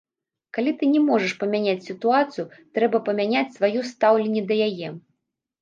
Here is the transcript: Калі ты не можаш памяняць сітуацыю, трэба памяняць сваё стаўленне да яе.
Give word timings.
Калі 0.57 0.71
ты 0.79 0.87
не 0.93 1.01
можаш 1.09 1.33
памяняць 1.43 1.83
сітуацыю, 1.89 2.45
трэба 2.79 3.03
памяняць 3.11 3.47
сваё 3.59 3.87
стаўленне 3.91 4.43
да 4.49 4.55
яе. 4.71 4.87